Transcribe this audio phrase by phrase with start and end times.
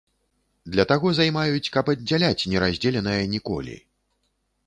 [0.75, 3.77] Для таго займаюць, каб аддзяляць не раздзеленае ніколі.